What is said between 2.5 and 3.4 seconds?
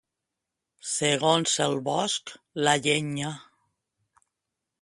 la llenya.